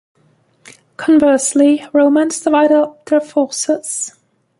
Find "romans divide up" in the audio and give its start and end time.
1.93-3.05